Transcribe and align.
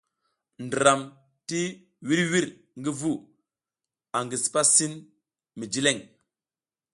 Ndram 0.63 1.01
ti 1.47 1.61
wirwir 2.07 2.47
ngi 2.79 2.91
vu 2.99 3.11
angi 4.17 4.37
sipa 4.43 4.61
sin 4.75 4.93
mi 5.57 5.65
jileŋ. 5.73 5.97